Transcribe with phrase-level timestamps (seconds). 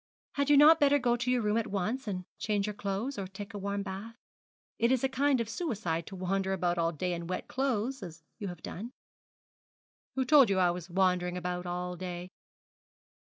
[0.31, 3.27] 'Had you not better go to your room at once and change your clothes, or
[3.27, 4.15] take a warm bath.
[4.79, 8.23] It is a kind of suicide to wander about all day in wet clothes as
[8.39, 8.93] you have done.'
[10.15, 12.31] 'Who told you I was wandering about all day?'